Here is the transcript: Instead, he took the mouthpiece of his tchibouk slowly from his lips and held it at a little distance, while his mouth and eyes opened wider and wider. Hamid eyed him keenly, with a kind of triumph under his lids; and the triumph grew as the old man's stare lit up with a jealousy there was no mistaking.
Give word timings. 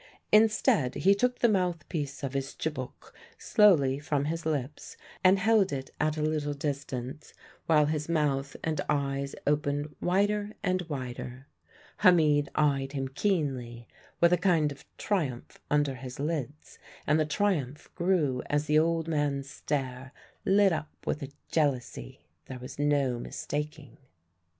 Instead, 0.31 0.95
he 0.95 1.13
took 1.13 1.37
the 1.37 1.47
mouthpiece 1.47 2.23
of 2.23 2.33
his 2.33 2.55
tchibouk 2.55 3.11
slowly 3.37 3.99
from 3.99 4.25
his 4.25 4.47
lips 4.47 4.97
and 5.23 5.37
held 5.37 5.71
it 5.71 5.91
at 5.99 6.17
a 6.17 6.23
little 6.23 6.55
distance, 6.55 7.35
while 7.67 7.85
his 7.85 8.09
mouth 8.09 8.55
and 8.63 8.81
eyes 8.89 9.35
opened 9.45 9.95
wider 10.01 10.53
and 10.63 10.81
wider. 10.89 11.45
Hamid 11.97 12.49
eyed 12.55 12.93
him 12.93 13.09
keenly, 13.09 13.87
with 14.19 14.33
a 14.33 14.37
kind 14.39 14.71
of 14.71 14.83
triumph 14.97 15.59
under 15.69 15.93
his 15.93 16.19
lids; 16.19 16.79
and 17.05 17.19
the 17.19 17.23
triumph 17.23 17.87
grew 17.93 18.41
as 18.47 18.65
the 18.65 18.79
old 18.79 19.07
man's 19.07 19.47
stare 19.47 20.13
lit 20.43 20.73
up 20.73 20.89
with 21.05 21.21
a 21.21 21.29
jealousy 21.51 22.25
there 22.47 22.57
was 22.57 22.79
no 22.79 23.19
mistaking. 23.19 23.97